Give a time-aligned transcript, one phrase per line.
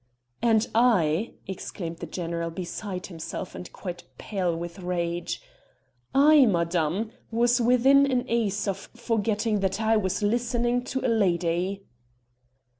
[0.41, 5.39] "And I," exclaimed the general beside himself, and quite pale with rage,
[6.15, 11.85] "I, madame, was within an ace of forgetting that I was listening to a lady!"